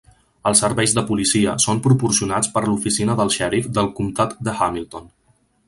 Els 0.51 0.61
serveis 0.63 0.95
de 0.99 1.03
policia 1.09 1.53
són 1.65 1.83
proporcionats 1.89 2.51
per 2.57 2.65
l'Oficina 2.71 3.19
del 3.21 3.33
Xèrif 3.39 3.71
del 3.77 3.93
Comtat 4.01 4.37
de 4.49 4.59
Hamilton 4.67 5.11